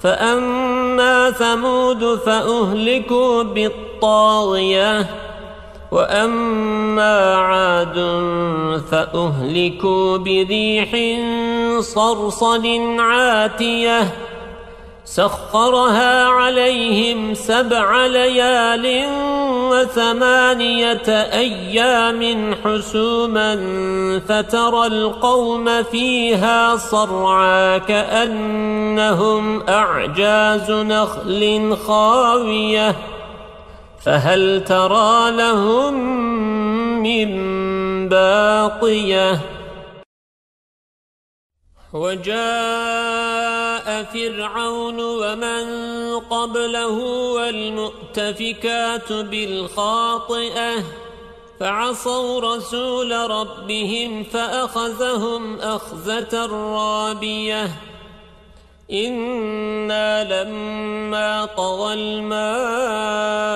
[0.00, 5.06] فأما ثمود فأهلكوا بالطاغية
[5.92, 7.96] وأما عاد
[8.90, 10.90] فأهلكوا بريح
[11.80, 14.12] صرصل عاتية.
[15.04, 19.08] سخرها عليهم سبع ليال
[19.70, 23.54] وثمانية أيام حسوما
[24.28, 32.96] فترى القوم فيها صرعا كأنهم أعجاز نخل خاوية
[34.04, 35.94] فهل ترى لهم
[37.02, 37.28] من
[38.08, 39.57] باقية؟
[41.92, 45.64] وجاء فرعون ومن
[46.18, 46.98] قبله
[47.34, 50.84] والمؤتفكات بالخاطئة
[51.60, 57.70] فعصوا رسول ربهم فأخذهم أخذة رابية.
[58.92, 63.48] إنا لما طغى الماء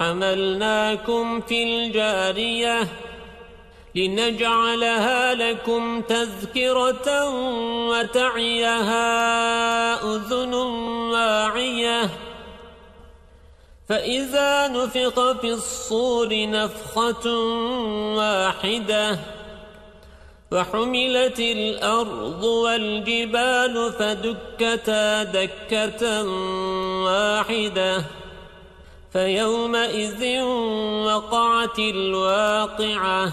[0.00, 2.88] حملناكم في الجارية
[3.94, 7.30] لنجعلها لكم تذكرة
[7.88, 9.04] وتعيها
[10.14, 12.10] أذن واعية.
[13.88, 17.30] فإذا نفق في الصور نفخة
[18.16, 19.18] واحدة
[20.52, 26.24] وحملت الأرض والجبال فدكتا دكة
[27.04, 28.04] واحدة.
[29.12, 30.42] فيومئذ
[31.04, 33.32] وقعت الواقعة.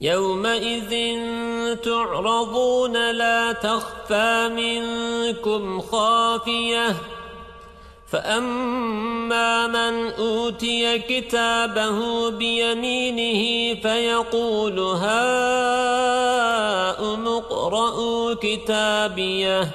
[0.00, 1.18] يومئذ
[1.74, 6.96] تعرضون لا تخفى منكم خافية.
[8.12, 15.28] فأما من أوتي كتابه بيمينه فيقول هاؤم
[17.28, 19.70] اقرءوا كتابيه.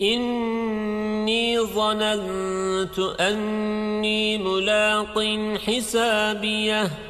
[0.00, 5.24] إني ظننت أني ملاق
[5.66, 7.09] حسابيه.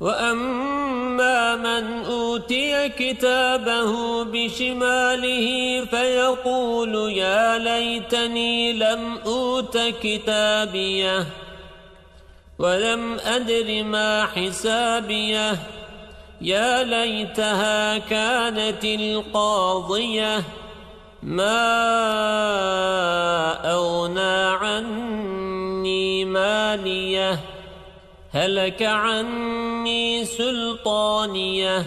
[0.00, 5.46] وأما من أوتي كتابه بشماله
[5.84, 11.26] فيقول يا ليتني لم أوت كتابيه
[12.58, 15.58] ولم أدر ما حسابيه
[16.40, 20.42] يا ليتها كانت القاضية
[21.22, 21.72] ما
[23.72, 27.40] أغنى عني ماليه
[28.32, 29.75] هلك عني
[30.24, 31.86] سلطانية.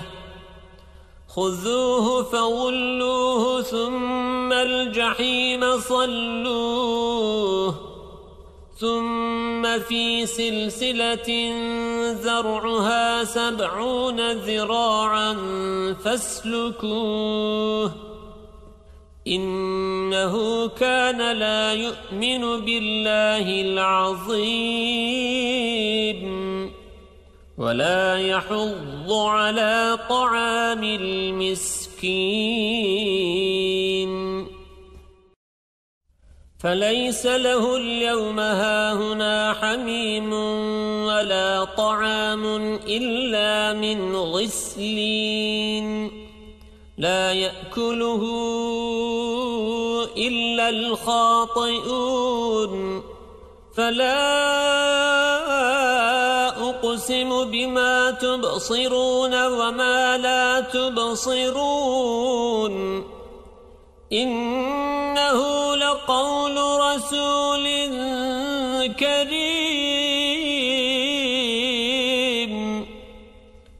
[1.27, 7.75] خذوه فغلوه ثم الجحيم صلوه.
[8.77, 11.53] ثم في سلسلة
[12.13, 15.33] زرعها سبعون ذراعا
[16.03, 17.91] فاسلكوه.
[19.27, 24.79] إنه كان لا يؤمن بالله العظيم.
[27.59, 32.09] ولا يحض على طعام المسكين.
[36.59, 40.33] فليس له اليوم هاهنا حميم
[41.03, 42.45] ولا طعام
[42.87, 46.11] إلا من غسلين.
[46.97, 48.23] لا يأكله
[50.17, 51.93] إلا الخاطئون.
[53.75, 55.18] فلا
[56.83, 61.93] أقسم بما تبصرون وما لا تبصرون
[64.13, 67.67] إنه لقول رسول
[68.91, 69.39] كريم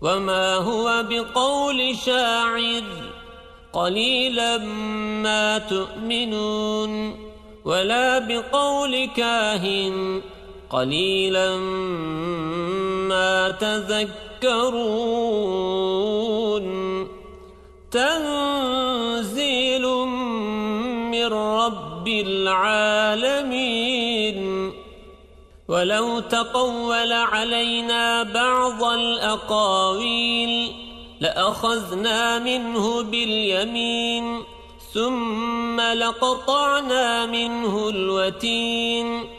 [0.01, 2.83] وما هو بقول شاعر
[3.73, 4.57] قليلا
[5.23, 7.19] ما تؤمنون
[7.65, 10.21] ولا بقول كاهن
[10.69, 11.57] قليلا
[13.07, 14.27] ما تذكرون.
[17.91, 19.87] تنزيل
[21.11, 23.59] من رب العالمين.
[25.67, 30.71] ولو تقول علينا بعض الأقاويل
[31.19, 34.43] لأخذنا منه باليمين
[34.93, 39.38] ثم لقطعنا منه الوتين.